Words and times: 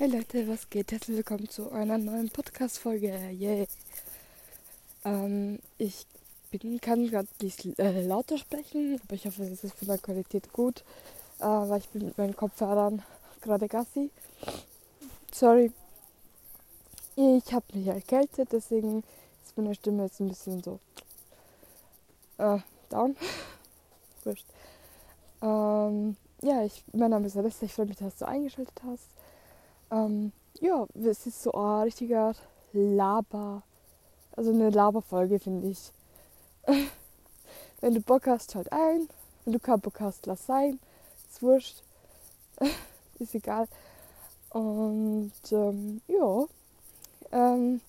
Hey 0.00 0.08
Leute, 0.08 0.48
was 0.48 0.70
geht? 0.70 0.92
Herzlich 0.92 1.18
willkommen 1.18 1.46
zu 1.50 1.72
einer 1.72 1.98
neuen 1.98 2.30
Podcast-Folge. 2.30 3.12
Yay! 3.32 3.68
Ähm, 5.04 5.58
ich 5.76 6.06
bin, 6.50 6.80
kann 6.80 7.06
gerade 7.06 7.28
nicht 7.42 7.78
äh, 7.78 8.06
lauter 8.06 8.38
sprechen, 8.38 8.98
aber 9.04 9.14
ich 9.14 9.26
hoffe, 9.26 9.42
es 9.42 9.62
ist 9.62 9.74
von 9.74 9.88
der 9.88 9.98
Qualität 9.98 10.54
gut, 10.54 10.84
äh, 11.38 11.44
weil 11.44 11.80
ich 11.80 11.88
bin 11.90 12.06
mit 12.06 12.16
meinen 12.16 12.34
Kopfhörern 12.34 13.02
gerade 13.42 13.68
Gassi. 13.68 14.10
Sorry. 15.34 15.70
Ich 17.16 17.52
habe 17.52 17.66
mich 17.74 17.88
erkältet, 17.88 18.52
deswegen 18.52 19.04
ist 19.44 19.54
meine 19.58 19.74
Stimme 19.74 20.04
jetzt 20.04 20.18
ein 20.18 20.28
bisschen 20.28 20.62
so 20.62 20.80
äh, 22.38 22.56
down. 22.88 23.18
Wurscht. 24.24 24.46
Ähm, 25.42 26.16
ja, 26.40 26.64
ich, 26.64 26.84
mein 26.94 27.10
Name 27.10 27.26
ist 27.26 27.36
Alessa, 27.36 27.66
ich 27.66 27.74
freue 27.74 27.84
mich, 27.84 27.98
dass 27.98 28.16
du 28.16 28.26
eingeschaltet 28.26 28.80
hast. 28.82 29.10
Ähm, 29.90 30.32
ja, 30.60 30.86
es 30.94 31.26
ist 31.26 31.42
so 31.42 31.52
ein 31.52 31.82
richtiger 31.82 32.34
Laber, 32.72 33.62
also 34.36 34.50
eine 34.50 34.70
Laberfolge, 34.70 35.38
finde 35.38 35.68
ich. 35.68 35.92
Wenn 37.80 37.94
du 37.94 38.00
Bock 38.00 38.26
hast, 38.26 38.54
halt 38.54 38.72
ein. 38.72 39.08
Wenn 39.44 39.54
du 39.54 39.58
keinen 39.58 39.80
Bock 39.80 40.00
hast, 40.00 40.26
lass 40.26 40.46
sein. 40.46 40.78
Ist 41.30 41.42
wurscht. 41.42 41.82
ist 43.18 43.34
egal. 43.34 43.68
Und 44.50 45.32
ähm, 45.50 46.02
ja, 46.08 46.44
ähm, 47.32 47.80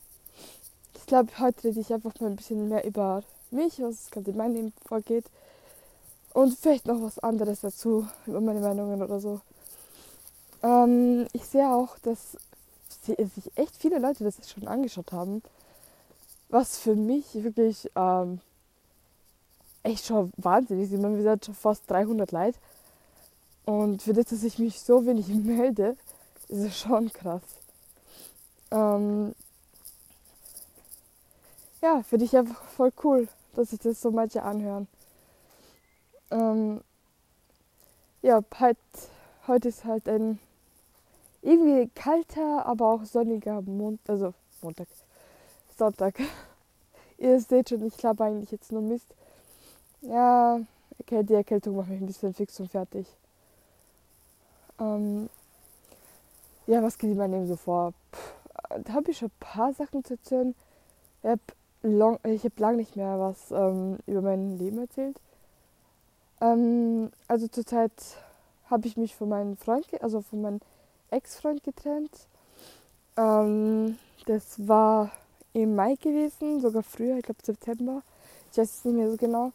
ich 0.95 1.05
glaube, 1.05 1.31
heute 1.39 1.65
rede 1.65 1.79
ich 1.79 1.93
einfach 1.93 2.19
mal 2.19 2.27
ein 2.27 2.35
bisschen 2.35 2.69
mehr 2.69 2.85
über 2.85 3.23
mich, 3.49 3.81
was 3.81 4.11
gerade 4.11 4.31
in 4.31 4.37
meinem 4.37 4.55
Leben 4.55 4.73
vorgeht. 4.85 5.25
Und 6.33 6.57
vielleicht 6.57 6.85
noch 6.85 7.01
was 7.01 7.19
anderes 7.19 7.61
dazu, 7.61 8.07
über 8.25 8.39
meine 8.39 8.61
Meinungen 8.61 9.01
oder 9.01 9.19
so. 9.19 9.41
Ähm, 10.63 11.27
ich 11.33 11.45
sehe 11.45 11.69
auch, 11.69 11.97
dass 11.99 12.37
sich 13.05 13.51
echt 13.55 13.75
viele 13.77 13.99
Leute 13.99 14.23
das 14.23 14.49
schon 14.49 14.67
angeschaut 14.67 15.11
haben. 15.11 15.41
Was 16.49 16.77
für 16.77 16.95
mich 16.95 17.25
wirklich 17.33 17.89
ähm, 17.95 18.41
echt 19.83 20.05
schon 20.05 20.31
wahnsinnig 20.37 20.91
ist. 20.91 21.01
Man 21.01 21.15
gesagt, 21.15 21.45
schon 21.45 21.55
fast 21.55 21.89
300 21.89 22.31
Leute. 22.31 22.59
Und 23.65 24.01
für 24.01 24.13
das, 24.13 24.25
dass 24.25 24.43
ich 24.43 24.59
mich 24.59 24.81
so 24.81 25.05
wenig 25.05 25.27
melde, 25.29 25.95
ist 26.47 26.59
es 26.59 26.79
schon 26.79 27.11
krass. 27.11 27.41
Ähm, 28.71 29.33
ja, 31.81 32.03
finde 32.03 32.25
ich 32.25 32.37
einfach 32.37 32.63
voll 32.63 32.91
cool, 33.03 33.27
dass 33.55 33.71
sich 33.71 33.79
das 33.79 34.01
so 34.01 34.11
manche 34.11 34.43
anhören. 34.43 34.87
Ähm, 36.29 36.81
ja, 38.21 38.41
halt, 38.59 38.77
heute 39.47 39.69
ist 39.69 39.83
halt 39.83 40.07
ein 40.07 40.39
irgendwie 41.51 41.89
kalter, 41.93 42.65
aber 42.65 42.93
auch 42.93 43.03
sonniger 43.03 43.61
Mond, 43.61 43.99
also 44.07 44.33
Montag, 44.61 44.87
Sonntag. 45.77 46.15
Ihr 47.17 47.39
seht 47.39 47.69
schon, 47.69 47.85
ich 47.85 47.97
glaube 47.97 48.23
eigentlich 48.23 48.51
jetzt 48.51 48.71
nur 48.71 48.81
Mist. 48.81 49.07
Ja, 50.01 50.59
okay, 50.99 51.23
die 51.23 51.33
Erkältung 51.33 51.75
macht 51.75 51.89
mich 51.89 52.01
ein 52.01 52.07
bisschen 52.07 52.33
fix 52.33 52.59
und 52.59 52.71
fertig. 52.71 53.05
Ähm, 54.79 55.29
ja, 56.67 56.81
was 56.81 56.97
geht 56.97 57.11
in 57.11 57.17
meinem 57.17 57.33
Leben 57.33 57.47
so 57.47 57.55
vor? 57.55 57.93
Da 58.83 58.93
habe 58.93 59.11
ich 59.11 59.17
schon 59.17 59.29
ein 59.29 59.39
paar 59.39 59.73
Sachen 59.73 60.03
zu 60.03 60.13
erzählen. 60.13 60.55
Ich 61.21 61.29
habe 61.29 61.41
lang, 61.83 62.19
hab 62.23 62.59
lange 62.59 62.77
nicht 62.77 62.95
mehr 62.95 63.19
was 63.19 63.51
ähm, 63.51 63.97
über 64.07 64.21
mein 64.21 64.57
Leben 64.57 64.79
erzählt. 64.79 65.17
Ähm, 66.39 67.11
also 67.27 67.47
zurzeit 67.47 67.91
habe 68.69 68.87
ich 68.87 68.97
mich 68.97 69.15
von 69.15 69.29
meinem 69.29 69.57
Freund, 69.57 69.85
also 70.01 70.21
von 70.21 70.41
meinem 70.41 70.61
Ex-Freund 71.11 71.63
getrennt. 71.63 72.27
Ähm, 73.17 73.97
das 74.25 74.67
war 74.67 75.11
im 75.53 75.75
Mai 75.75 75.95
gewesen, 75.95 76.61
sogar 76.61 76.83
früher, 76.83 77.17
ich 77.17 77.23
glaube 77.23 77.41
September. 77.43 78.01
Ich 78.51 78.57
weiß 78.57 78.69
es 78.69 78.85
nicht 78.85 78.95
mehr 78.95 79.11
so 79.11 79.17
genau. 79.17 79.51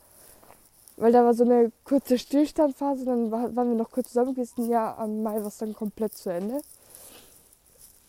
Weil 0.96 1.12
da 1.12 1.24
war 1.24 1.34
so 1.34 1.44
eine 1.44 1.72
kurze 1.84 2.18
Stillstandphase, 2.18 3.04
dann 3.04 3.30
war, 3.30 3.54
waren 3.54 3.68
wir 3.68 3.76
noch 3.76 3.90
kurz 3.90 4.08
zusammen 4.08 4.34
gewesen. 4.34 4.70
Ja, 4.70 4.96
am 4.96 5.22
Mai 5.22 5.40
war 5.40 5.48
es 5.48 5.58
dann 5.58 5.74
komplett 5.74 6.16
zu 6.16 6.30
Ende. 6.30 6.62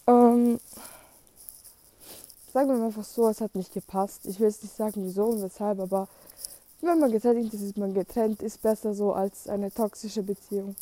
Ähm, 0.07 0.59
sagen 2.53 2.69
wir 2.69 2.77
mal 2.77 2.85
einfach 2.85 3.03
so, 3.03 3.27
es 3.27 3.41
hat 3.41 3.55
nicht 3.55 3.73
gepasst. 3.73 4.25
Ich 4.25 4.39
will 4.39 4.47
jetzt 4.47 4.63
nicht 4.63 4.75
sagen, 4.75 5.03
wieso 5.03 5.25
und 5.25 5.41
weshalb, 5.41 5.79
aber 5.79 6.07
wenn 6.81 6.99
man 6.99 7.11
getrennt 7.11 7.53
ist, 7.53 7.61
ist 7.61 7.77
man 7.77 7.93
getrennt, 7.93 8.41
ist 8.41 8.61
besser 8.61 8.93
so 8.93 9.13
als 9.13 9.47
eine 9.49 9.71
toxische 9.71 10.23
Beziehung. 10.23 10.75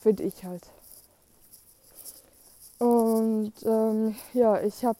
Finde 0.00 0.22
ich 0.22 0.44
halt. 0.44 0.62
Und 2.78 3.52
ähm, 4.08 4.14
ja, 4.34 4.60
ich 4.60 4.84
habe 4.84 4.98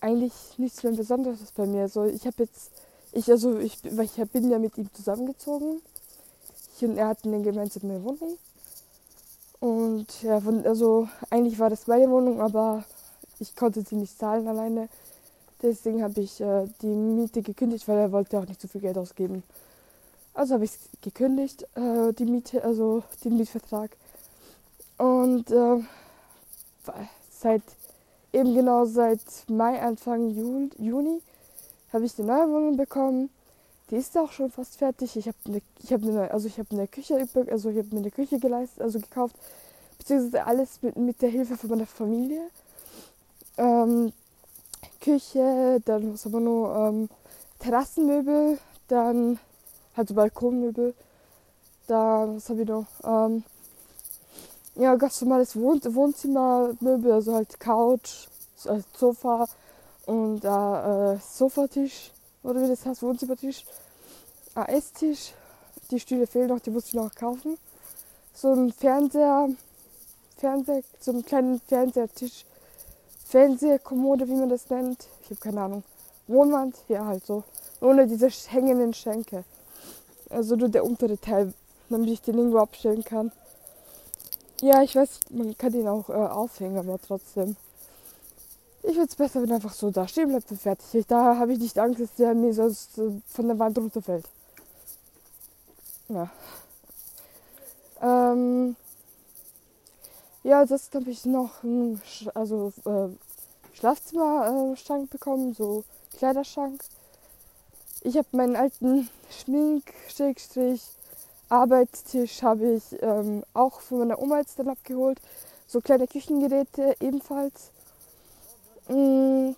eigentlich 0.00 0.32
nichts 0.58 0.82
mehr 0.82 0.92
Besonderes 0.92 1.52
bei 1.52 1.66
mir. 1.66 1.88
So, 1.88 2.04
ich 2.04 2.26
habe 2.26 2.44
jetzt, 2.44 2.72
ich 3.12 3.30
also 3.30 3.58
ich, 3.58 3.78
weil 3.96 4.06
ich 4.06 4.16
bin 4.30 4.50
ja 4.50 4.58
mit 4.58 4.76
ihm 4.78 4.92
zusammengezogen. 4.92 5.80
Ich 6.76 6.84
und 6.84 6.96
er 6.96 7.08
hatten 7.08 7.32
eine 7.32 7.42
gemeinsame 7.42 8.02
Wohnung. 8.02 8.38
Und 9.60 10.22
ja, 10.22 10.40
von, 10.40 10.66
also 10.66 11.08
eigentlich 11.30 11.58
war 11.58 11.70
das 11.70 11.86
meine 11.86 12.10
Wohnung, 12.10 12.40
aber 12.40 12.84
ich 13.38 13.54
konnte 13.54 13.82
sie 13.82 13.94
nicht 13.94 14.18
zahlen 14.18 14.48
alleine. 14.48 14.88
Deswegen 15.62 16.02
habe 16.02 16.20
ich 16.20 16.40
äh, 16.40 16.66
die 16.82 16.86
Miete 16.88 17.42
gekündigt, 17.42 17.86
weil 17.86 17.98
er 17.98 18.10
wollte 18.10 18.38
auch 18.38 18.46
nicht 18.46 18.60
so 18.60 18.66
viel 18.66 18.80
Geld 18.80 18.98
ausgeben. 18.98 19.44
Also 20.34 20.54
habe 20.54 20.64
ich 20.64 20.72
gekündigt, 21.02 21.62
äh, 21.76 22.12
die 22.12 22.24
Miete, 22.24 22.64
also 22.64 23.04
den 23.22 23.36
Mietvertrag. 23.36 23.96
Und 24.98 25.50
äh, 25.52 25.84
seit 27.30 27.62
eben 28.32 28.54
genau 28.54 28.84
seit 28.84 29.20
Mai, 29.48 29.80
Anfang 29.80 30.30
Juli, 30.30 30.70
Juni 30.78 31.20
habe 31.92 32.06
ich 32.06 32.18
eine 32.18 32.28
neue 32.28 32.48
Wohnung 32.50 32.76
bekommen. 32.76 33.30
Die 33.90 33.96
ist 33.96 34.16
auch 34.16 34.32
schon 34.32 34.50
fast 34.50 34.78
fertig. 34.78 35.16
Ich 35.16 35.26
habe 35.26 35.36
eine, 35.46 35.60
ich 35.82 35.92
habe 35.92 36.30
also 36.30 36.46
ich 36.46 36.58
habe 36.58 36.88
Küche, 36.88 37.28
also 37.50 37.68
ich 37.68 37.78
habe 37.78 37.88
mir 37.92 38.00
eine 38.00 38.10
Küche 38.10 38.38
geleistet, 38.38 38.80
also 38.80 38.98
gekauft, 38.98 39.36
beziehungsweise 39.98 40.46
alles 40.46 40.80
mit, 40.82 40.96
mit 40.96 41.20
der 41.20 41.28
Hilfe 41.28 41.56
von 41.56 41.70
meiner 41.70 41.86
Familie. 41.86 42.48
Ähm, 43.58 44.12
Küche, 45.00 45.80
dann 45.84 46.14
was 46.14 46.30
wir 46.30 46.40
noch, 46.40 46.88
ähm, 46.88 47.08
Terrassenmöbel, 47.58 48.58
dann 48.88 49.38
halt 49.96 50.08
so 50.08 50.14
Balkonmöbel, 50.14 50.94
dann 51.86 52.36
was 52.36 52.48
habe 52.48 52.62
ich 52.62 52.68
noch, 52.68 52.86
ähm, 53.04 53.44
ja, 54.74 54.94
ganz 54.96 55.20
normales 55.20 55.54
Wohn 55.56 55.80
Wohnzimmermöbel, 55.82 57.12
also 57.12 57.34
halt 57.34 57.60
Couch, 57.60 58.26
also 58.64 58.84
Sofa 58.96 59.46
und 60.06 60.44
äh, 60.44 61.18
Sofatisch, 61.18 62.10
oder 62.42 62.62
wie 62.62 62.68
das 62.68 62.86
heißt, 62.86 63.02
Wohnzimmertisch, 63.02 63.64
ein 64.54 64.66
Esstisch, 64.66 65.32
die 65.90 66.00
Stühle 66.00 66.26
fehlen 66.26 66.48
noch, 66.48 66.60
die 66.60 66.70
muss 66.70 66.86
ich 66.86 66.94
noch 66.94 67.14
kaufen. 67.14 67.58
So 68.34 68.52
ein 68.52 68.72
Fernseher, 68.72 69.50
Fernseher, 70.38 70.82
so 71.00 71.10
einen 71.12 71.24
kleinen 71.24 71.60
Fernsehertisch, 71.60 72.46
Fernsehkommode, 73.26 74.26
wie 74.28 74.34
man 74.34 74.48
das 74.48 74.68
nennt, 74.70 75.06
ich 75.22 75.30
habe 75.30 75.40
keine 75.40 75.60
Ahnung. 75.62 75.84
Wohnwand, 76.28 76.76
ja 76.88 77.04
halt 77.04 77.26
so, 77.26 77.44
ohne 77.80 78.06
diese 78.06 78.28
hängenden 78.28 78.94
Schenke. 78.94 79.44
Also 80.30 80.56
nur 80.56 80.68
der 80.68 80.84
untere 80.84 81.18
Teil, 81.18 81.52
damit 81.90 82.08
ich 82.08 82.22
den 82.22 82.38
irgendwo 82.38 82.58
abstellen 82.58 83.04
kann. 83.04 83.32
Ja, 84.62 84.80
ich 84.80 84.94
weiß, 84.94 85.18
man 85.30 85.58
kann 85.58 85.74
ihn 85.74 85.88
auch 85.88 86.08
äh, 86.08 86.12
aufhängen, 86.12 86.78
aber 86.78 86.96
trotzdem. 87.00 87.56
Ich 88.84 88.92
finde 88.92 89.08
es 89.08 89.16
besser, 89.16 89.42
wenn 89.42 89.48
er 89.48 89.56
einfach 89.56 89.72
so 89.72 89.90
da 89.90 90.06
stehen 90.06 90.28
bleibt 90.28 90.52
und 90.52 90.60
fertig. 90.60 91.04
Da 91.08 91.36
habe 91.36 91.52
ich 91.52 91.58
nicht 91.58 91.76
Angst, 91.80 92.00
dass 92.00 92.14
der 92.14 92.32
mir 92.32 92.54
sonst 92.54 92.96
äh, 92.96 93.10
von 93.26 93.48
der 93.48 93.58
Wand 93.58 93.76
runterfällt. 93.76 94.24
Ja. 96.08 96.30
Ähm, 98.00 98.76
ja, 100.44 100.64
das 100.64 100.90
habe 100.94 101.10
ich 101.10 101.24
noch 101.24 101.64
einen 101.64 102.00
Sch 102.04 102.28
also, 102.32 102.72
äh, 102.84 103.08
Schlafzimmerschrank 103.74 105.10
bekommen, 105.10 105.54
so 105.54 105.82
Kleiderschrank. 106.18 106.84
Ich 108.02 108.16
habe 108.16 108.28
meinen 108.30 108.54
alten 108.54 109.08
Schmink-Schrägstrich 109.28 110.82
Arbeitstisch 111.52 112.42
habe 112.42 112.76
ich 112.76 113.02
ähm, 113.02 113.44
auch 113.52 113.82
von 113.82 113.98
meiner 113.98 114.18
Oma 114.18 114.38
jetzt 114.38 114.58
dann 114.58 114.70
abgeholt. 114.70 115.20
So 115.66 115.82
kleine 115.82 116.06
Küchengeräte 116.06 116.96
ebenfalls. 116.98 117.72
Mm, 118.88 119.50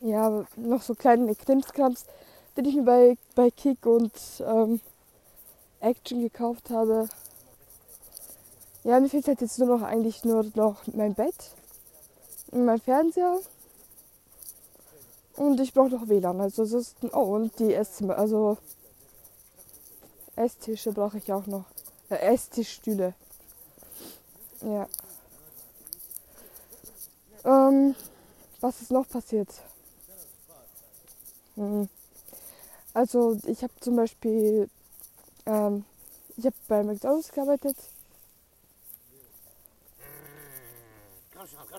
ja, 0.00 0.44
noch 0.54 0.82
so 0.82 0.94
kleine 0.94 1.34
Krimskrams, 1.34 2.04
den 2.56 2.66
ich 2.66 2.76
mir 2.76 2.84
bei, 2.84 3.18
bei 3.34 3.50
Kick 3.50 3.84
und 3.84 4.12
ähm, 4.46 4.80
Action 5.80 6.20
gekauft 6.20 6.70
habe. 6.70 7.08
Ja, 8.84 9.00
mir 9.00 9.08
fehlt 9.08 9.26
halt 9.26 9.40
jetzt 9.40 9.58
nur 9.58 9.76
noch 9.76 9.82
eigentlich 9.82 10.24
nur 10.24 10.46
noch 10.54 10.86
mein 10.86 11.14
Bett, 11.14 11.50
mein 12.52 12.78
Fernseher 12.78 13.40
und 15.34 15.58
ich 15.58 15.74
brauche 15.74 15.90
noch 15.90 16.08
WLAN. 16.08 16.40
Also 16.40 16.62
ist, 16.62 16.94
oh 17.12 17.34
und 17.34 17.58
die 17.58 17.74
Esszimmer, 17.74 18.16
also 18.16 18.58
Esstische 20.36 20.92
brauche 20.92 21.18
ich 21.18 21.32
auch 21.32 21.46
noch. 21.46 21.64
Äh, 22.10 22.34
Esstischstühle. 22.34 23.14
Ja. 24.60 24.86
Ähm, 27.44 27.94
was 28.60 28.82
ist 28.82 28.90
noch 28.90 29.08
passiert? 29.08 29.48
Hm. 31.56 31.88
Also 32.92 33.38
ich 33.46 33.62
habe 33.62 33.72
zum 33.80 33.96
Beispiel, 33.96 34.70
ähm, 35.46 35.84
ich 36.36 36.46
habe 36.46 36.56
bei 36.68 36.82
McDonald's 36.82 37.32
gearbeitet. 37.32 37.76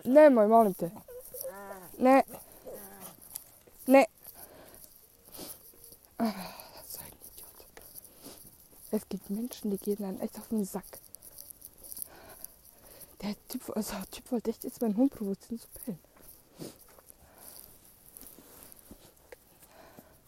Nee, 0.04 0.30
mooi 0.30 0.48
man 0.48 0.68
inte. 0.68 0.92
Nee. 1.98 2.24
Nee. 3.88 4.08
Ah, 6.18 6.34
so 6.88 7.00
ein 7.00 7.14
Idiot. 7.28 7.66
Es 8.98 9.08
gibt 9.10 9.30
Menschen, 9.30 9.70
die 9.70 9.78
gehen 9.78 9.98
dann 10.00 10.20
echt 10.22 10.40
auf 10.40 10.48
den 10.48 10.66
Sack. 10.66 10.84
Der 13.22 13.36
Typ, 13.48 13.70
also 13.76 13.94
der 13.94 14.10
Typ 14.10 14.32
wollte 14.32 14.50
echt 14.50 14.64
jetzt 14.64 14.82
meinen 14.82 14.98
Hund 14.98 15.14
provozieren 15.14 15.60
zu 15.60 15.68
bellen. 15.86 16.00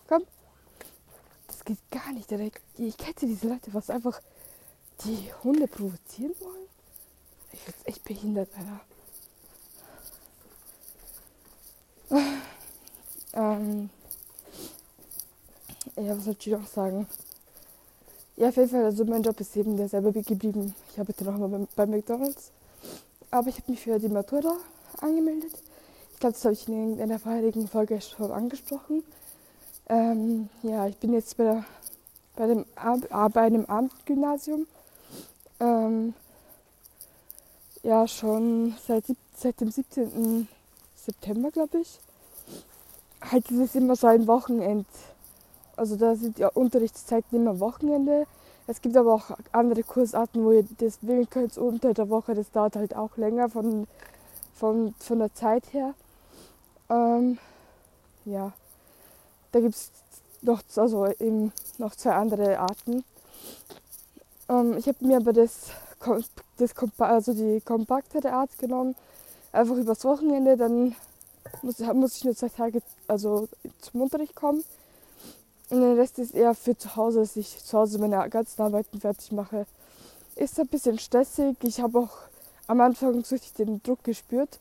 Komm. 0.08 0.24
Das 1.48 1.66
geht 1.66 1.80
gar 1.90 2.12
nicht. 2.12 2.32
Ich 2.32 2.98
kenne 2.98 3.16
diese 3.24 3.48
Leute, 3.48 3.74
was 3.74 3.90
einfach 3.90 4.22
die 5.04 5.34
Hunde 5.44 5.68
provozieren 5.68 6.36
wollen. 6.40 6.68
Ich 7.52 7.66
bin 7.66 7.74
echt 7.86 8.04
behindert, 8.04 8.50
Alter. 8.56 8.82
Ähm, 13.34 13.90
ja, 15.96 16.16
was 16.16 16.26
soll 16.26 16.36
ich 16.40 16.48
noch 16.48 16.68
sagen? 16.68 17.08
Ja, 18.40 18.48
auf 18.48 18.56
jeden 18.56 18.70
Fall, 18.70 18.86
also 18.86 19.04
mein 19.04 19.22
Job 19.22 19.38
ist 19.42 19.58
eben 19.58 19.76
derselbe 19.76 20.14
geblieben. 20.14 20.74
Ich 20.94 20.98
arbeite 20.98 21.26
noch 21.26 21.38
mal 21.38 21.68
bei, 21.76 21.86
McDonalds. 21.86 22.54
Aber 23.32 23.50
ich 23.50 23.58
habe 23.58 23.70
mich 23.70 23.82
für 23.82 24.00
die 24.00 24.08
Matura 24.08 24.56
angemeldet. 25.02 25.52
Ich 26.14 26.20
glaube, 26.22 26.36
das 26.36 26.46
habe 26.46 26.54
ich 26.54 26.66
in 26.70 27.06
der 27.10 27.20
vorherigen 27.20 27.68
Folge 27.68 28.00
schon 28.00 28.32
angesprochen. 28.32 29.04
Ähm, 29.90 30.48
ja, 30.64 30.88
ich 30.88 30.96
bin 30.96 31.12
jetzt 31.12 31.36
bei, 31.36 31.44
der, 31.44 31.66
bei, 32.38 32.48
dem, 32.48 32.66
bei 33.34 33.42
einem 33.42 33.66
Abendgymnasium. 33.66 34.68
Ähm, 35.60 36.14
ja, 37.84 38.08
schon 38.08 38.74
seit, 38.88 39.04
seit 39.36 39.60
dem 39.60 39.70
17. 39.70 40.48
September, 40.96 41.52
glaube 41.52 41.80
ich. 41.80 42.00
Halt, 43.20 43.52
ist 43.52 43.76
immer 43.76 43.98
so 43.98 44.08
ein 44.08 44.28
Wochenend. 44.28 44.88
Also 45.80 45.96
da 45.96 46.16
sind 46.18 46.38
ja 46.40 46.50
Unterrichtszeiten 46.50 47.40
immer 47.40 47.62
Wochenende. 47.62 48.28
Es 48.68 48.82
gibt 48.82 48.98
aber 48.98 49.14
auch 49.14 49.32
andere 49.54 49.82
Kursarten, 49.82 50.44
wo 50.44 50.52
ihr 50.52 50.66
das 50.78 50.98
wählen 51.02 51.30
könnt 51.30 51.58
unter 51.58 51.94
der 51.94 52.10
Woche. 52.10 52.36
Das 52.36 52.52
dauert 52.52 52.76
halt 52.76 52.96
auch 52.98 53.16
länger 53.16 53.48
von, 53.48 53.88
von, 54.54 54.94
von 55.00 55.20
der 55.20 55.34
Zeit 55.34 55.72
her. 55.72 55.94
Ähm, 56.90 57.38
ja, 58.26 58.52
da 59.54 59.62
gibt 59.62 59.76
es 59.76 59.90
noch, 60.42 60.62
also 60.76 61.08
noch 61.78 61.96
zwei 61.96 62.12
andere 62.12 62.60
Arten. 62.60 63.06
Ähm, 64.50 64.76
ich 64.78 64.86
habe 64.90 65.06
mir 65.06 65.18
aber 65.18 65.32
das, 65.32 65.72
das 66.58 66.74
also 66.98 67.34
die 67.34 67.62
kompaktere 67.62 68.34
Art 68.34 68.58
genommen, 68.60 68.96
einfach 69.54 69.78
übers 69.78 70.04
Wochenende. 70.04 70.58
Dann 70.58 70.94
muss, 71.62 71.80
muss 71.80 72.18
ich 72.18 72.26
nur 72.26 72.36
zwei 72.36 72.50
Tage 72.50 72.82
also 73.08 73.48
zum 73.80 74.02
Unterricht 74.02 74.36
kommen. 74.36 74.62
Und 75.70 75.82
der 75.82 75.98
Rest 75.98 76.18
ist 76.18 76.34
eher 76.34 76.56
für 76.56 76.78
zu 76.78 76.96
Hause, 76.96 77.20
dass 77.20 77.36
ich 77.36 77.64
zu 77.64 77.78
Hause 77.78 78.00
meine 78.00 78.28
ganzen 78.30 78.62
Arbeiten 78.62 79.00
fertig 79.00 79.32
mache. 79.32 79.66
Ist 80.36 80.60
ein 80.60 80.68
bisschen 80.68 80.98
stressig. 80.98 81.58
Ich 81.64 81.80
habe 81.80 82.00
auch 82.00 82.18
am 82.68 82.82
Anfang 82.82 83.24
so 83.24 83.36
richtig 83.36 83.54
den 83.54 83.82
Druck 83.84 84.04
gespürt. 84.04 84.60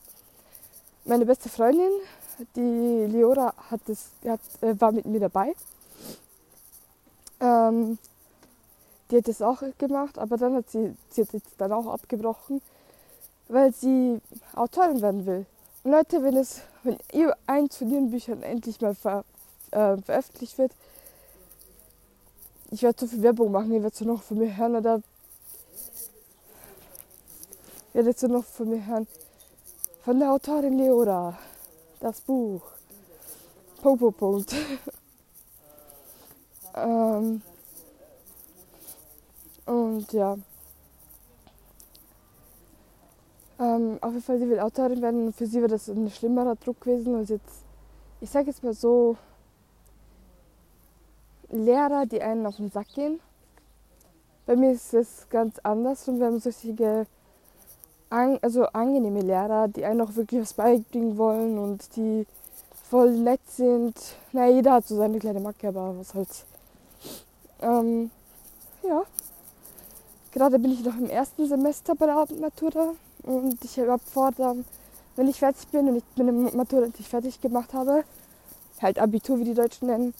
Meine 1.05 1.25
beste 1.25 1.49
Freundin, 1.49 1.91
die 2.55 3.07
Leora, 3.11 3.53
hat 3.71 3.81
das, 3.87 4.09
hat, 4.25 4.39
äh, 4.61 4.79
war 4.79 4.91
mit 4.91 5.05
mir 5.05 5.19
dabei. 5.19 5.55
Ähm, 7.39 7.97
die 9.09 9.17
hat 9.17 9.27
das 9.27 9.41
auch 9.41 9.63
gemacht, 9.77 10.19
aber 10.19 10.37
dann 10.37 10.55
hat 10.55 10.69
sie, 10.69 10.95
sie 11.09 11.21
hat 11.21 11.33
jetzt 11.33 11.53
dann 11.57 11.71
auch 11.71 11.87
abgebrochen, 11.87 12.61
weil 13.47 13.73
sie 13.73 14.21
Autorin 14.53 15.01
werden 15.01 15.25
will. 15.25 15.45
Und 15.83 15.91
Leute, 15.91 16.21
wenn 16.21 16.37
es, 16.37 16.61
wenn 16.83 16.97
ihr 17.11 17.35
eins 17.47 17.77
von 17.77 17.89
ihren 17.89 18.11
Büchern 18.11 18.43
endlich 18.43 18.79
mal 18.81 18.93
ver, 18.93 19.23
äh, 19.71 19.97
veröffentlicht 19.97 20.57
wird, 20.57 20.73
ich 22.71 22.83
werde 22.83 22.99
so 22.99 23.07
viel 23.07 23.23
Werbung 23.23 23.51
machen, 23.51 23.71
ihr 23.71 23.81
werdet 23.81 24.01
noch 24.01 24.21
von 24.21 24.37
mir 24.37 24.55
hören 24.55 24.75
oder 24.75 25.01
ihr 27.93 28.05
werdet 28.05 28.21
noch 28.23 28.45
von 28.45 28.69
mir 28.69 28.85
hören. 28.85 29.07
Von 30.03 30.19
der 30.19 30.31
Autorin 30.31 30.77
Leora. 30.77 31.37
Das 31.99 32.21
Buch. 32.21 32.61
Punkt, 33.81 33.99
Punkt, 33.99 34.17
Punkt. 34.17 34.55
ähm, 36.75 37.41
und 39.65 40.13
ja. 40.13 40.37
Ähm, 43.59 43.97
auf 43.99 44.11
jeden 44.11 44.23
Fall, 44.23 44.39
sie 44.39 44.49
will 44.49 44.59
Autorin 44.59 45.01
werden 45.01 45.33
für 45.33 45.45
sie 45.45 45.61
war 45.61 45.67
das 45.67 45.89
ein 45.89 46.09
schlimmerer 46.09 46.55
Druck 46.55 46.81
gewesen 46.81 47.15
als 47.15 47.29
jetzt, 47.29 47.63
ich 48.21 48.29
sage 48.29 48.47
jetzt 48.47 48.63
mal 48.63 48.73
so, 48.73 49.17
Lehrer, 51.51 52.05
die 52.05 52.21
einen 52.21 52.45
auf 52.45 52.57
den 52.57 52.71
Sack 52.71 52.87
gehen. 52.93 53.19
Bei 54.45 54.55
mir 54.55 54.71
ist 54.71 54.93
es 54.93 55.27
ganz 55.29 55.59
anders 55.59 56.07
und 56.07 56.19
wir 56.19 56.27
haben 56.27 56.39
solche 56.39 57.05
an, 58.09 58.39
also 58.41 58.65
angenehme 58.65 59.21
Lehrer, 59.21 59.67
die 59.67 59.85
einen 59.85 60.01
auch 60.01 60.15
wirklich 60.15 60.41
was 60.41 60.53
beibringen 60.53 61.17
wollen 61.17 61.57
und 61.57 61.95
die 61.95 62.25
voll 62.89 63.11
nett 63.11 63.41
sind. 63.47 63.95
Na, 64.31 64.47
jeder 64.47 64.73
hat 64.73 64.87
so 64.87 64.95
seine 64.97 65.19
kleine 65.19 65.39
Macke, 65.39 65.67
aber 65.67 65.97
was 65.97 66.13
halt. 66.13 66.29
Ähm, 67.61 68.09
ja. 68.83 69.03
Gerade 70.31 70.59
bin 70.59 70.71
ich 70.71 70.83
noch 70.83 70.97
im 70.97 71.09
ersten 71.09 71.47
Semester 71.47 71.95
bei 71.95 72.05
der 72.05 72.17
Abendmatura 72.17 72.93
und 73.23 73.63
ich 73.63 73.79
habe 73.79 74.01
vor, 74.11 74.31
dann, 74.31 74.65
wenn 75.15 75.27
ich 75.27 75.39
fertig 75.39 75.67
bin 75.69 75.89
und 75.89 75.97
ich 75.97 76.03
meine 76.15 76.31
Matura 76.31 76.85
endlich 76.85 77.09
fertig 77.09 77.41
gemacht 77.41 77.73
habe, 77.73 78.03
halt 78.81 78.99
Abitur, 78.99 79.39
wie 79.39 79.45
die 79.45 79.53
Deutschen 79.53 79.87
nennen, 79.87 80.13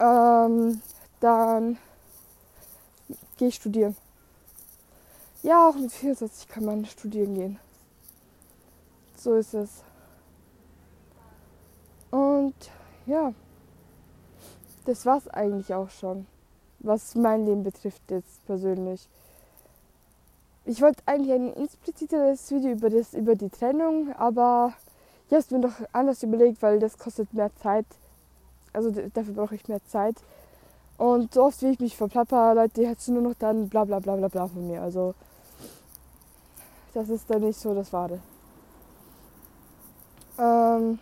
ähm, 0.00 0.80
dann 1.20 1.78
gehe 3.36 3.48
ich 3.48 3.54
studieren. 3.54 3.96
Ja, 5.42 5.68
auch 5.68 5.76
mit 5.76 5.92
64 5.92 6.48
kann 6.48 6.64
man 6.64 6.84
studieren 6.84 7.34
gehen. 7.34 7.58
So 9.16 9.34
ist 9.34 9.54
es. 9.54 9.82
Und 12.10 12.54
ja, 13.06 13.32
das 14.84 15.06
war's 15.06 15.28
eigentlich 15.28 15.72
auch 15.74 15.90
schon, 15.90 16.26
was 16.80 17.14
mein 17.14 17.44
Leben 17.46 17.62
betrifft 17.62 18.02
jetzt 18.10 18.44
persönlich. 18.46 19.08
Ich 20.64 20.82
wollte 20.82 21.02
eigentlich 21.06 21.32
ein 21.32 21.56
expliziteres 21.56 22.50
Video 22.50 22.72
über, 22.72 22.90
das, 22.90 23.14
über 23.14 23.34
die 23.34 23.48
Trennung, 23.48 24.12
aber 24.14 24.74
ich 25.26 25.32
habe 25.32 25.40
es 25.40 25.50
mir 25.50 25.60
doch 25.60 25.74
anders 25.92 26.22
überlegt, 26.22 26.60
weil 26.62 26.78
das 26.78 26.98
kostet 26.98 27.32
mehr 27.32 27.54
Zeit. 27.56 27.86
Also 28.72 28.90
dafür 28.90 29.34
brauche 29.34 29.54
ich 29.54 29.68
mehr 29.68 29.84
Zeit. 29.86 30.16
Und 30.98 31.34
so 31.34 31.44
oft 31.44 31.62
wie 31.62 31.70
ich 31.70 31.80
mich 31.80 31.96
verplapper, 31.96 32.54
Leute, 32.54 32.86
hättest 32.86 33.08
du 33.08 33.12
nur 33.12 33.22
noch 33.22 33.34
dann 33.38 33.68
bla 33.68 33.84
bla 33.84 34.00
bla 34.00 34.16
bla 34.16 34.28
bla 34.28 34.46
von 34.46 34.66
mir. 34.66 34.82
Also 34.82 35.14
das 36.94 37.08
ist 37.08 37.30
dann 37.30 37.42
nicht 37.42 37.58
so 37.58 37.74
das 37.74 37.92
Wahre. 37.92 38.20
Ähm, 40.38 40.98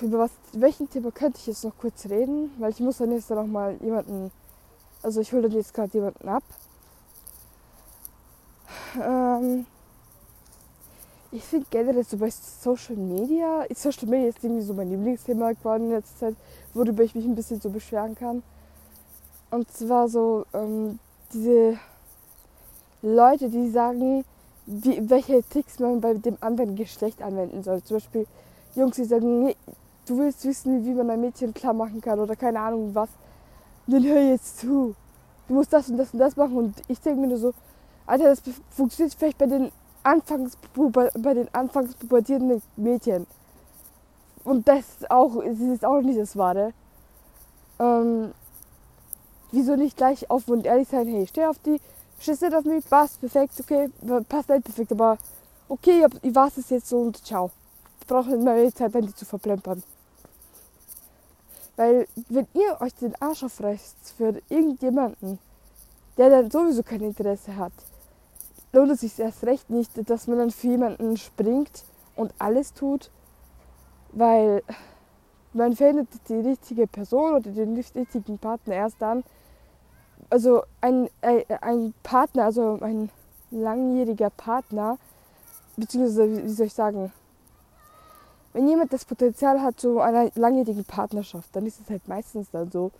über 0.00 0.18
was, 0.18 0.30
welchen 0.52 0.88
Thema 0.90 1.10
könnte 1.10 1.38
ich 1.38 1.46
jetzt 1.46 1.64
noch 1.64 1.76
kurz 1.78 2.06
reden? 2.06 2.52
Weil 2.58 2.70
ich 2.70 2.80
muss 2.80 2.98
dann 2.98 3.12
jetzt 3.12 3.30
noch 3.30 3.46
mal 3.46 3.76
jemanden, 3.80 4.30
also 5.02 5.20
ich 5.20 5.32
hole 5.32 5.42
dann 5.42 5.52
jetzt 5.52 5.74
gerade 5.74 5.92
jemanden 5.92 6.28
ab. 6.28 6.42
Ähm, 9.00 9.66
ich 11.36 11.44
finde 11.44 11.66
generell 11.68 12.02
so 12.02 12.16
bei 12.16 12.30
Social 12.30 12.96
Media, 12.96 13.66
Social 13.74 14.08
Media 14.08 14.28
ist 14.28 14.42
irgendwie 14.42 14.62
so 14.62 14.72
mein 14.72 14.88
Lieblingsthema 14.88 15.52
geworden 15.52 15.84
in 15.84 15.90
letzter 15.90 16.28
Zeit, 16.28 16.36
worüber 16.72 17.02
ich 17.02 17.14
mich 17.14 17.26
ein 17.26 17.34
bisschen 17.34 17.60
so 17.60 17.68
beschweren 17.68 18.14
kann. 18.14 18.42
Und 19.50 19.70
zwar 19.70 20.08
so 20.08 20.46
ähm, 20.54 20.98
diese 21.34 21.78
Leute, 23.02 23.50
die 23.50 23.68
sagen, 23.68 24.24
wie, 24.64 25.10
welche 25.10 25.46
Tricks 25.46 25.78
man 25.78 26.00
bei 26.00 26.14
dem 26.14 26.38
anderen 26.40 26.74
Geschlecht 26.74 27.20
anwenden 27.20 27.62
soll. 27.62 27.82
Zum 27.82 27.98
Beispiel 27.98 28.26
Jungs, 28.74 28.96
die 28.96 29.04
sagen, 29.04 29.44
nee, 29.44 29.56
du 30.06 30.18
willst 30.18 30.42
wissen, 30.46 30.86
wie 30.86 30.94
man 30.94 31.10
ein 31.10 31.20
Mädchen 31.20 31.52
klar 31.52 31.74
machen 31.74 32.00
kann 32.00 32.18
oder 32.18 32.34
keine 32.34 32.60
Ahnung 32.60 32.94
was. 32.94 33.10
Dann 33.86 34.04
hör 34.04 34.22
jetzt 34.22 34.60
zu. 34.60 34.94
Du 35.48 35.54
musst 35.54 35.72
das 35.72 35.90
und 35.90 35.98
das 35.98 36.14
und 36.14 36.18
das 36.18 36.34
machen. 36.34 36.56
Und 36.56 36.82
ich 36.88 36.98
denke 37.00 37.20
mir 37.20 37.28
nur 37.28 37.38
so, 37.38 37.52
Alter, 38.06 38.24
das 38.24 38.42
funktioniert 38.70 39.14
vielleicht 39.14 39.38
bei 39.38 39.46
den 39.46 39.70
Anfangs 40.06 40.56
bei 40.74 41.34
den 41.34 41.52
anfangs 41.52 41.94
pubertierenden 41.96 42.62
Mädchen. 42.76 43.26
Und 44.44 44.68
das 44.68 44.78
ist 44.78 45.10
auch, 45.10 45.42
das 45.42 45.58
ist 45.58 45.84
auch 45.84 46.00
nicht 46.00 46.20
das 46.20 46.36
Wahre. 46.36 46.72
Ähm, 47.80 48.32
wieso 49.50 49.74
nicht 49.74 49.96
gleich 49.96 50.30
offen 50.30 50.54
und 50.54 50.64
ehrlich 50.64 50.86
sein, 50.86 51.08
hey, 51.08 51.26
steh 51.26 51.46
auf 51.46 51.58
die, 51.58 51.80
Schiss 52.20 52.40
nicht 52.40 52.54
auf 52.54 52.64
mich, 52.64 52.88
passt 52.88 53.18
perfekt, 53.18 53.54
okay, 53.58 53.90
passt 54.28 54.48
nicht 54.48 54.64
perfekt, 54.64 54.92
aber 54.92 55.18
okay, 55.68 56.06
ich 56.22 56.34
weiß 56.34 56.58
es 56.58 56.70
jetzt 56.70 56.88
so 56.88 56.98
und 57.00 57.24
ciao. 57.26 57.50
Ich 58.00 58.06
brauche 58.06 58.30
nicht 58.30 58.44
mehr 58.44 58.72
Zeit, 58.72 58.94
an 58.94 59.06
die 59.06 59.14
zu 59.14 59.24
verplempern. 59.24 59.82
Weil, 61.74 62.06
wenn 62.28 62.46
ihr 62.54 62.80
euch 62.80 62.94
den 62.94 63.20
Arsch 63.20 63.42
aufreißt 63.42 64.14
für 64.16 64.40
irgendjemanden, 64.48 65.40
der 66.16 66.30
dann 66.30 66.48
sowieso 66.48 66.84
kein 66.84 67.00
Interesse 67.00 67.56
hat, 67.56 67.72
lohnt 68.76 68.90
es 68.90 69.00
sich 69.00 69.18
erst 69.18 69.44
recht 69.44 69.70
nicht, 69.70 69.90
dass 70.08 70.26
man 70.26 70.38
dann 70.38 70.50
für 70.50 70.68
jemanden 70.68 71.16
springt 71.16 71.84
und 72.14 72.32
alles 72.38 72.74
tut, 72.74 73.10
weil 74.12 74.62
man 75.54 75.74
findet 75.74 76.08
die 76.28 76.34
richtige 76.34 76.86
Person 76.86 77.36
oder 77.36 77.50
den 77.50 77.74
richtigen 77.74 78.38
Partner 78.38 78.74
erst 78.74 79.00
dann. 79.00 79.24
Also 80.28 80.62
ein, 80.80 81.08
ein 81.22 81.94
Partner, 82.02 82.44
also 82.44 82.78
ein 82.80 83.10
langjähriger 83.50 84.30
Partner, 84.30 84.98
beziehungsweise 85.76 86.44
wie 86.44 86.48
soll 86.48 86.66
ich 86.66 86.74
sagen, 86.74 87.12
wenn 88.52 88.68
jemand 88.68 88.92
das 88.92 89.04
Potenzial 89.04 89.62
hat 89.62 89.80
zu 89.80 90.00
einer 90.00 90.30
langjährigen 90.34 90.84
Partnerschaft, 90.84 91.54
dann 91.54 91.66
ist 91.66 91.80
es 91.80 91.88
halt 91.88 92.08
meistens 92.08 92.50
dann 92.50 92.70
so, 92.70 92.90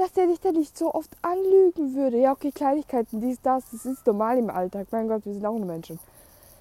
dass 0.00 0.12
der 0.14 0.28
dich 0.28 0.40
dann 0.40 0.54
nicht 0.54 0.78
so 0.78 0.94
oft 0.94 1.14
anlügen 1.20 1.94
würde. 1.94 2.16
Ja, 2.16 2.32
okay, 2.32 2.52
Kleinigkeiten, 2.52 3.20
dies, 3.20 3.38
das, 3.42 3.70
das 3.70 3.84
ist 3.84 4.06
normal 4.06 4.38
im 4.38 4.48
Alltag. 4.48 4.86
Mein 4.90 5.08
Gott, 5.08 5.26
wir 5.26 5.34
sind 5.34 5.44
auch 5.44 5.58
nur 5.58 5.66
Menschen. 5.66 5.98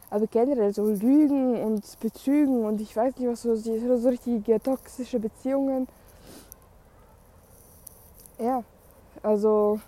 Aber 0.10 0.28
generell 0.28 0.74
so 0.74 0.86
Lügen 0.86 1.56
und 1.64 2.00
Betrügen 2.02 2.66
und 2.66 2.82
ich 2.82 2.94
weiß 2.94 3.16
nicht 3.16 3.30
was, 3.30 3.44
so, 3.44 3.56
so 3.56 4.10
richtige 4.10 4.62
toxische 4.62 5.20
Beziehungen. 5.20 5.88
Ja, 8.40 8.66
also 9.24 9.80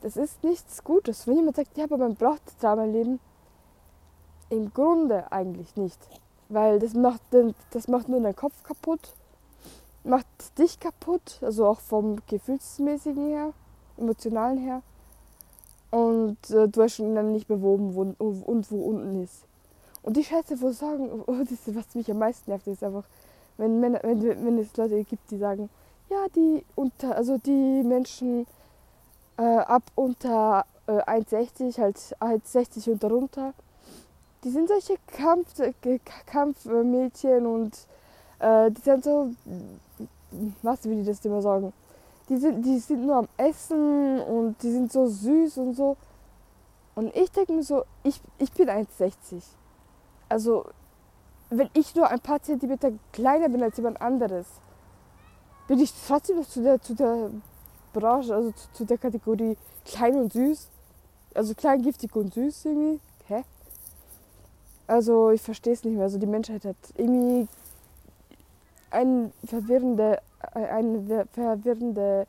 das 0.00 0.16
ist 0.16 0.42
nichts 0.42 0.82
Gutes. 0.82 1.26
Wenn 1.26 1.36
jemand 1.36 1.56
sagt, 1.56 1.76
ja, 1.76 1.84
aber 1.84 1.98
man 1.98 2.14
braucht 2.14 2.46
das 2.46 2.56
Drama-Leben, 2.56 3.20
im 4.48 4.72
Grunde 4.72 5.30
eigentlich 5.30 5.76
nicht. 5.76 5.98
Weil 6.48 6.78
das 6.78 6.94
macht, 6.94 7.20
den, 7.30 7.54
das 7.72 7.88
macht 7.88 8.08
nur 8.08 8.22
deinen 8.22 8.34
Kopf 8.34 8.62
kaputt, 8.62 9.12
macht 10.08 10.26
dich 10.58 10.80
kaputt, 10.80 11.38
also 11.42 11.66
auch 11.66 11.80
vom 11.80 12.16
Gefühlsmäßigen 12.26 13.28
her, 13.28 13.52
emotionalen 13.96 14.58
her. 14.58 14.82
Und 15.90 16.38
äh, 16.50 16.68
du 16.68 16.82
hast 16.82 16.96
schon 16.96 17.14
dann 17.14 17.32
nicht 17.32 17.48
mehr 17.48 17.60
wo 17.60 17.74
und 17.74 18.70
wo 18.70 18.76
unten 18.76 19.22
ist. 19.22 19.44
Und 20.02 20.16
die 20.16 20.24
Scheiße, 20.24 20.60
wo 20.60 20.70
sagen, 20.70 21.22
oh, 21.26 21.36
das, 21.38 21.74
was 21.74 21.94
mich 21.94 22.10
am 22.10 22.18
meisten 22.18 22.50
nervt, 22.50 22.66
ist 22.66 22.82
einfach, 22.82 23.04
wenn, 23.58 23.80
Männer, 23.80 24.00
wenn, 24.02 24.22
wenn 24.22 24.58
es 24.58 24.76
Leute 24.76 25.04
gibt, 25.04 25.30
die 25.30 25.38
sagen, 25.38 25.68
ja, 26.08 26.26
die 26.34 26.64
unter, 26.74 27.14
also 27.14 27.36
die 27.38 27.82
Menschen 27.82 28.46
äh, 29.36 29.42
ab 29.42 29.82
unter 29.94 30.64
äh, 30.86 31.02
1,60, 31.02 31.78
halt 31.78 31.96
1,60 31.96 32.92
und 32.92 33.02
darunter, 33.02 33.52
die 34.44 34.50
sind 34.50 34.68
solche 34.68 34.94
Kampf, 35.06 35.60
Kampfmädchen 36.26 37.46
und 37.46 37.76
äh, 38.38 38.70
die 38.70 38.80
sind 38.80 39.04
so, 39.04 39.32
was 40.62 40.84
will 40.84 41.00
ich 41.00 41.06
das 41.06 41.24
immer 41.24 41.42
sagen? 41.42 41.72
Die 42.28 42.36
sind, 42.36 42.64
die 42.64 42.78
sind 42.78 43.06
nur 43.06 43.16
am 43.16 43.28
Essen 43.36 44.20
und 44.20 44.62
die 44.62 44.70
sind 44.70 44.92
so 44.92 45.06
süß 45.06 45.58
und 45.58 45.74
so. 45.74 45.96
Und 46.94 47.14
ich 47.16 47.30
denke 47.30 47.52
mir 47.52 47.62
so, 47.62 47.84
ich, 48.02 48.20
ich 48.38 48.52
bin 48.52 48.68
1,60. 48.68 49.42
Also, 50.28 50.66
wenn 51.48 51.70
ich 51.72 51.94
nur 51.94 52.08
ein 52.08 52.20
paar 52.20 52.42
Zentimeter 52.42 52.92
kleiner 53.12 53.48
bin 53.48 53.62
als 53.62 53.76
jemand 53.76 54.00
anderes, 54.00 54.46
bin 55.68 55.78
ich 55.78 55.92
trotzdem 56.06 56.36
noch 56.36 56.48
zu 56.48 56.62
der, 56.62 56.80
zu 56.80 56.94
der 56.94 57.30
Branche, 57.92 58.34
also 58.34 58.50
zu, 58.52 58.72
zu 58.72 58.84
der 58.84 58.98
Kategorie 58.98 59.56
klein 59.84 60.16
und 60.16 60.32
süß. 60.32 60.68
Also 61.34 61.54
klein, 61.54 61.82
giftig 61.82 62.14
und 62.16 62.34
süß 62.34 62.66
irgendwie. 62.66 63.00
Hä? 63.26 63.44
Also 64.86 65.30
ich 65.30 65.40
verstehe 65.40 65.74
es 65.74 65.84
nicht 65.84 65.94
mehr. 65.94 66.04
Also 66.04 66.18
die 66.18 66.26
Menschheit 66.26 66.64
hat 66.64 66.76
irgendwie 66.96 67.46
eine 68.90 69.32
verwirrende, 69.44 70.20
eine 70.52 71.26
verwirrende 71.32 72.26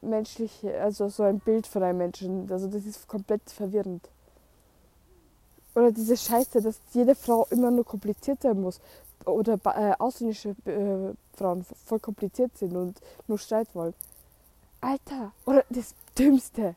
menschliche, 0.00 0.80
also 0.80 1.08
so 1.08 1.22
ein 1.22 1.40
Bild 1.40 1.66
von 1.66 1.82
einem 1.82 1.98
Menschen. 1.98 2.50
Also 2.50 2.68
das 2.68 2.84
ist 2.84 3.08
komplett 3.08 3.42
verwirrend. 3.50 4.08
Oder 5.74 5.92
diese 5.92 6.16
Scheiße, 6.16 6.60
dass 6.60 6.80
jede 6.92 7.14
Frau 7.14 7.46
immer 7.50 7.70
nur 7.70 7.84
kompliziert 7.84 8.42
sein 8.42 8.60
muss. 8.60 8.80
Oder 9.24 9.58
äh, 9.64 9.94
ausländische 9.98 10.50
äh, 10.64 11.14
Frauen 11.36 11.64
voll 11.84 12.00
kompliziert 12.00 12.56
sind 12.56 12.74
und 12.74 13.00
nur 13.26 13.38
Streit 13.38 13.68
wollen. 13.74 13.94
Alter, 14.80 15.32
oder 15.44 15.64
das 15.70 15.94
Dümmste 16.18 16.74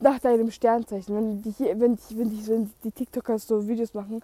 nach 0.00 0.18
deinem 0.18 0.50
Sternzeichen. 0.50 1.14
Wenn 1.14 1.42
die, 1.42 1.54
wenn 1.58 1.96
die, 1.96 2.18
wenn 2.18 2.30
die, 2.30 2.46
wenn 2.48 2.72
die 2.82 2.90
TikToker 2.90 3.38
so 3.38 3.66
Videos 3.68 3.94
machen, 3.94 4.22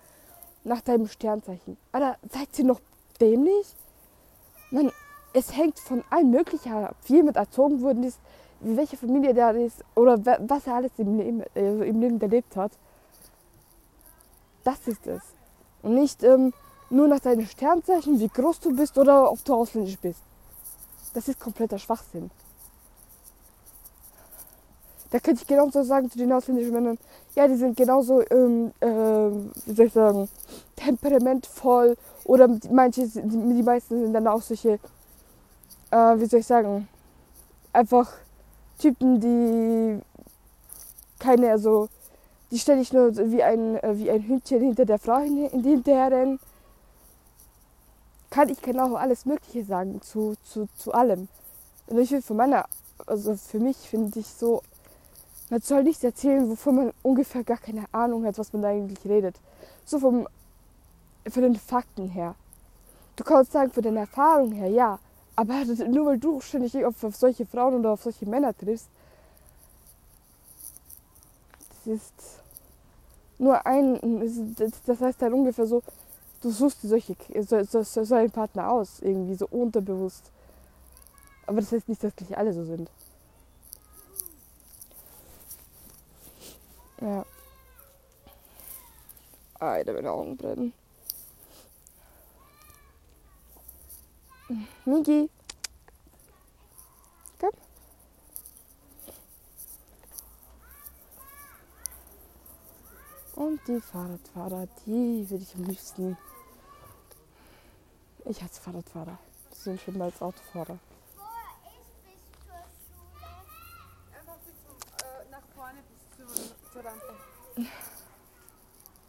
nach 0.64 0.80
deinem 0.80 1.06
Sternzeichen. 1.06 1.76
Alter, 1.92 2.16
seid 2.32 2.58
ihr 2.58 2.64
noch 2.64 2.80
dämlich? 3.18 3.75
Man, 4.70 4.92
es 5.32 5.56
hängt 5.56 5.78
von 5.78 6.02
allem 6.11 6.30
Möglichen 6.30 6.73
ab, 6.73 6.96
wie 7.06 7.16
jemand 7.16 7.37
erzogen 7.37 7.82
worden 7.82 8.02
ist, 8.04 8.18
welche 8.61 8.96
Familie 8.96 9.35
der 9.35 9.54
ist 9.54 9.85
oder 9.94 10.18
was 10.49 10.66
er 10.66 10.75
alles 10.75 10.92
im 10.99 11.18
Leben, 11.18 11.44
also 11.54 11.82
im 11.82 12.00
Leben 12.00 12.20
erlebt 12.20 12.56
hat. 12.56 12.73
Das 14.64 14.88
ist 14.88 15.06
es. 15.06 15.23
Und 15.82 15.94
nicht 15.94 16.23
ähm, 16.25 16.52
nur 16.90 17.06
nach 17.06 17.20
deinem 17.20 17.46
Sternzeichen, 17.46 18.18
wie 18.18 18.28
groß 18.28 18.61
du 18.61 18.75
bist 18.75 18.96
oder 18.99 19.30
ob 19.30 19.44
du 19.44 19.54
ausländisch 19.54 19.99
bist. 19.99 20.20
Das 21.14 21.28
ist 21.28 21.38
kompletter 21.38 21.78
Schwachsinn. 21.78 22.30
Da 25.10 25.20
könnte 25.20 25.42
ich 25.42 25.46
genauso 25.46 25.82
sagen 25.82 26.10
zu 26.10 26.18
den 26.18 26.32
ausländischen 26.32 26.72
Männern, 26.72 26.98
ja, 27.34 27.46
die 27.46 27.56
sind 27.56 27.76
genauso, 27.76 28.22
ähm, 28.30 28.72
äh, 28.80 28.86
wie 28.86 29.75
soll 29.75 29.86
ich 29.86 29.92
sagen, 29.92 30.28
temperamentvoll 30.75 31.96
oder 32.25 32.48
manche, 32.70 33.06
die, 33.06 33.54
die 33.54 33.62
meisten 33.62 34.00
sind 34.00 34.12
dann 34.12 34.26
auch 34.26 34.42
solche, 34.42 34.80
äh, 35.90 36.18
wie 36.18 36.26
soll 36.26 36.40
ich 36.40 36.46
sagen, 36.46 36.88
einfach 37.72 38.12
Typen, 38.78 39.20
die 39.20 40.00
keine, 41.18 41.50
also 41.50 41.88
die 42.50 42.58
stelle 42.58 42.80
ich 42.80 42.92
nur 42.92 43.16
wie 43.16 43.42
ein, 43.42 43.76
äh, 43.76 43.98
wie 43.98 44.10
ein 44.10 44.26
Hündchen 44.26 44.60
hinter 44.60 44.84
der 44.84 44.98
Frau 44.98 45.18
hin, 45.18 45.48
hinterher 45.50 46.10
rennen. 46.10 46.40
Kann 48.30 48.48
ich 48.48 48.60
genau 48.60 48.94
alles 48.96 49.25
Mögliche 49.25 49.64
sagen 49.64 50.02
zu, 50.02 50.34
zu, 50.44 50.68
zu 50.76 50.92
allem. 50.92 51.28
Und 51.86 51.98
ich 51.98 52.10
will 52.10 52.22
von 52.22 52.36
meiner, 52.36 52.66
also 53.06 53.36
für 53.36 53.60
mich 53.60 53.76
finde 53.76 54.18
ich 54.18 54.26
so 54.26 54.62
man 55.50 55.60
soll 55.60 55.84
nichts 55.84 56.02
erzählen, 56.02 56.48
wovon 56.48 56.76
man 56.76 56.92
ungefähr 57.02 57.44
gar 57.44 57.58
keine 57.58 57.84
Ahnung 57.92 58.24
hat, 58.24 58.38
was 58.38 58.52
man 58.52 58.62
da 58.62 58.68
eigentlich 58.68 59.04
redet. 59.04 59.36
So 59.84 59.98
vom, 59.98 60.26
von 61.28 61.42
den 61.42 61.56
Fakten 61.56 62.08
her. 62.08 62.34
Du 63.14 63.24
kannst 63.24 63.52
sagen, 63.52 63.70
von 63.70 63.82
den 63.82 63.96
Erfahrungen 63.96 64.52
her, 64.52 64.68
ja. 64.68 64.98
Aber 65.36 65.64
nur 65.88 66.06
weil 66.06 66.18
du 66.18 66.40
ständig 66.40 66.84
auf, 66.84 67.02
auf 67.04 67.16
solche 67.16 67.46
Frauen 67.46 67.74
oder 67.74 67.92
auf 67.92 68.02
solche 68.02 68.26
Männer 68.26 68.56
triffst, 68.56 68.88
das 71.68 71.94
ist 71.94 72.42
nur 73.38 73.64
ein, 73.66 74.00
das 74.86 75.00
heißt 75.00 75.22
dann 75.22 75.34
ungefähr 75.34 75.66
so, 75.66 75.82
du 76.40 76.50
suchst 76.50 76.82
dir 76.82 76.88
solche, 76.88 77.16
so, 77.42 77.82
so, 77.82 78.04
so 78.04 78.14
einen 78.14 78.30
Partner 78.30 78.70
aus, 78.70 79.00
irgendwie 79.00 79.34
so 79.34 79.46
unterbewusst. 79.46 80.30
Aber 81.46 81.60
das 81.60 81.70
heißt 81.70 81.88
nicht, 81.88 82.02
dass 82.02 82.16
gleich 82.16 82.36
alle 82.36 82.52
so 82.52 82.64
sind. 82.64 82.90
Ja. 87.00 87.24
Alter, 89.58 89.92
meine 89.92 90.10
Augen 90.10 90.36
brennen. 90.36 90.72
Migi. 94.84 95.28
Komm. 97.38 97.50
Und 103.34 103.60
die 103.66 103.80
Fahrradfahrer, 103.80 104.68
die 104.86 105.28
will 105.28 105.42
ich 105.42 105.54
am 105.54 105.64
liebsten. 105.64 106.16
Ich 108.24 108.42
hasse 108.42 108.60
Fahrradfahrer. 108.60 109.18
Die 109.52 109.58
sind 109.58 109.80
schon 109.80 110.00
als 110.00 110.22
Autofahrer. 110.22 110.78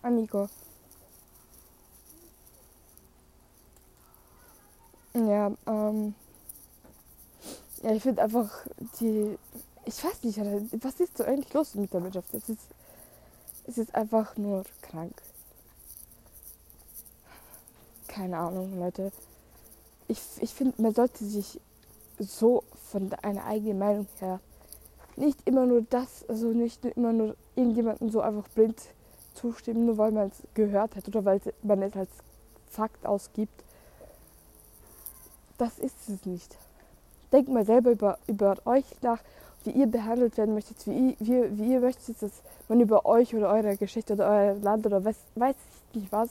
Amigo. 0.01 0.49
Ja, 5.13 5.51
ähm. 5.65 6.15
Ja, 7.81 7.91
ich 7.91 8.03
finde 8.03 8.23
einfach 8.23 8.49
die. 8.99 9.37
Ich 9.85 10.03
weiß 10.03 10.23
nicht, 10.23 10.37
was 10.83 10.99
ist 10.99 11.17
so 11.17 11.23
eigentlich 11.23 11.53
los 11.53 11.75
mit 11.75 11.93
der 11.93 12.03
Wirtschaft? 12.03 12.33
Es 12.33 12.49
ist, 12.49 12.67
es 13.67 13.77
ist 13.77 13.95
einfach 13.95 14.35
nur 14.37 14.63
krank. 14.81 15.21
Keine 18.07 18.37
Ahnung, 18.37 18.77
Leute. 18.77 19.11
Ich, 20.07 20.19
ich 20.41 20.53
finde, 20.53 20.81
man 20.81 20.93
sollte 20.93 21.25
sich 21.25 21.59
so 22.19 22.63
von 22.91 23.13
einer 23.21 23.45
eigenen 23.45 23.77
Meinung 23.77 24.07
her 24.19 24.39
nicht 25.17 25.39
immer 25.45 25.65
nur 25.65 25.81
das, 25.81 26.27
also 26.29 26.47
nicht 26.47 26.85
immer 26.85 27.13
nur 27.13 27.35
irgendjemanden 27.55 28.09
so 28.09 28.21
einfach 28.21 28.47
blind 28.49 28.79
zustimmen, 29.33 29.85
nur 29.85 29.97
weil 29.97 30.11
man 30.11 30.27
es 30.27 30.43
gehört 30.53 30.95
hat 30.95 31.07
oder 31.07 31.25
weil 31.25 31.41
man 31.63 31.81
es 31.83 31.95
als 31.95 32.09
Fakt 32.69 33.05
ausgibt. 33.05 33.63
Das 35.57 35.79
ist 35.79 35.95
es 36.07 36.25
nicht. 36.25 36.55
Denkt 37.31 37.49
mal 37.49 37.65
selber 37.65 37.91
über, 37.91 38.19
über 38.27 38.55
euch 38.65 38.85
nach, 39.01 39.19
wie 39.63 39.71
ihr 39.71 39.87
behandelt 39.87 40.37
werden 40.37 40.53
möchtet, 40.53 40.85
wie, 40.87 41.15
wie, 41.19 41.57
wie 41.57 41.73
ihr 41.73 41.79
möchtet, 41.79 42.21
dass 42.21 42.31
man 42.67 42.79
über 42.79 43.05
euch 43.05 43.35
oder 43.35 43.49
eure 43.49 43.75
Geschichte 43.75 44.13
oder 44.13 44.29
euer 44.29 44.53
Land 44.55 44.85
oder 44.85 45.03
weiß, 45.03 45.17
weiß 45.35 45.55
ich 45.91 46.01
nicht 46.01 46.11
was 46.11 46.29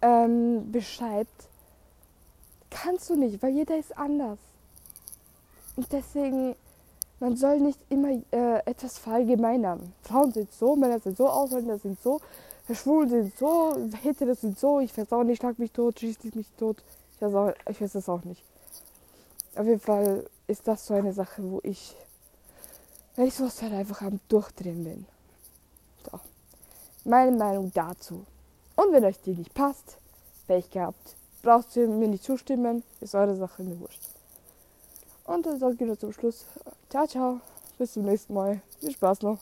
ähm, 0.00 0.72
beschreibt. 0.72 1.48
Kannst 2.70 3.10
du 3.10 3.16
nicht, 3.16 3.42
weil 3.42 3.52
jeder 3.52 3.76
ist 3.76 3.96
anders. 3.96 4.38
Und 5.76 5.92
deswegen 5.92 6.56
man 7.22 7.36
soll 7.36 7.60
nicht 7.60 7.78
immer 7.88 8.10
äh, 8.32 8.58
etwas 8.66 8.98
verallgemeinern. 8.98 9.92
Frauen 10.02 10.32
sind 10.32 10.52
so, 10.52 10.74
Männer 10.74 10.98
sind 10.98 11.16
so, 11.16 11.28
Ausländer 11.28 11.78
sind 11.78 12.02
so, 12.02 12.20
Schwulen 12.72 13.08
sind 13.08 13.38
so, 13.38 13.76
Hetero 14.02 14.34
sind 14.34 14.58
so, 14.58 14.80
ich 14.80 14.96
weiß 14.98 15.12
auch 15.12 15.22
nicht, 15.22 15.38
schlag 15.38 15.56
mich 15.60 15.70
tot, 15.70 16.00
schießt 16.00 16.34
mich 16.34 16.48
tot. 16.58 16.82
Ich 17.14 17.22
weiß, 17.22 17.32
auch, 17.32 17.52
ich 17.70 17.80
weiß 17.80 17.92
das 17.92 18.08
auch 18.08 18.24
nicht. 18.24 18.42
Auf 19.54 19.66
jeden 19.66 19.78
Fall 19.78 20.28
ist 20.48 20.66
das 20.66 20.84
so 20.84 20.94
eine 20.94 21.12
Sache, 21.12 21.48
wo 21.48 21.60
ich, 21.62 21.94
wenn 23.14 23.28
ich 23.28 23.34
sowas 23.34 23.62
halt 23.62 23.72
einfach 23.72 24.02
am 24.02 24.18
Durchdrehen 24.28 24.82
bin. 24.82 25.06
So. 26.04 26.18
Meine 27.04 27.36
Meinung 27.36 27.70
dazu. 27.72 28.26
Und 28.74 28.92
wenn 28.92 29.04
euch 29.04 29.20
die 29.20 29.34
nicht 29.34 29.54
passt, 29.54 29.96
Pech 30.48 30.68
gehabt. 30.70 31.14
Brauchst 31.42 31.76
du 31.76 31.86
mir 31.86 32.08
nicht 32.08 32.24
zustimmen, 32.24 32.82
ist 33.00 33.14
eure 33.14 33.36
Sache, 33.36 33.62
mir 33.62 33.78
wurscht. 33.78 34.00
Und 35.32 35.46
dann 35.46 35.58
sage 35.58 35.74
ich 35.74 35.80
nur 35.80 35.98
zum 35.98 36.12
Schluss, 36.12 36.44
ciao, 36.90 37.06
ciao, 37.06 37.40
bis 37.78 37.94
zum 37.94 38.04
nächsten 38.04 38.34
Mal. 38.34 38.60
Viel 38.80 38.90
Spaß 38.90 39.22
noch. 39.22 39.38